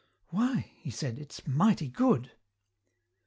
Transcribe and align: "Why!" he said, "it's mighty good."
"Why!" 0.29 0.61
he 0.79 0.89
said, 0.89 1.19
"it's 1.19 1.45
mighty 1.45 1.87
good." 1.87 2.31